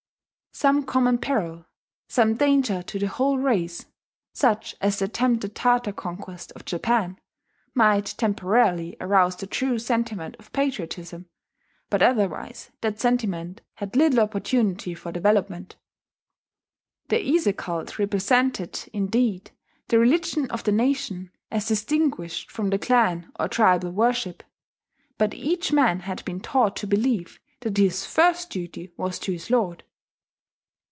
[0.53, 1.65] Some common peril,
[2.09, 3.85] some danger to the whole race
[4.33, 7.17] such as the attempted Tartar conquest of Japan
[7.73, 11.27] might temporarily arouse the true sentiment of patriotism;
[11.89, 15.77] but otherwise that sentiment had little opportunity for development.
[17.07, 19.51] The Ise cult represented, indeed,
[19.87, 24.43] the religion of the nation, as distinguished from the clan or tribal worship;
[25.17, 29.49] but each man had been taught to believe that his first duty was to his
[29.49, 29.85] lord.